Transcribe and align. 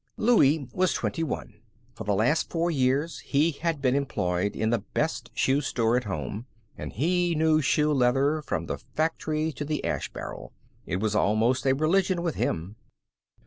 Louie 0.17 0.67
was 0.73 0.93
twenty 0.95 1.21
one. 1.21 1.61
For 1.93 2.05
the 2.05 2.15
last 2.15 2.49
four 2.49 2.71
years 2.71 3.19
he 3.19 3.51
had 3.51 3.83
been 3.83 3.93
employed 3.95 4.55
in 4.55 4.71
the 4.71 4.79
best 4.79 5.29
shoe 5.35 5.61
store 5.61 5.95
at 5.95 6.05
home, 6.05 6.47
and 6.75 6.91
he 6.91 7.35
knew 7.35 7.61
shoe 7.61 7.93
leather 7.93 8.41
from 8.41 8.65
the 8.65 8.79
factory 8.79 9.51
to 9.51 9.63
the 9.63 9.85
ash 9.85 10.11
barrel. 10.11 10.53
It 10.87 10.95
was 10.99 11.13
almost 11.13 11.67
a 11.67 11.73
religion 11.75 12.23
with 12.23 12.33
him. 12.33 12.77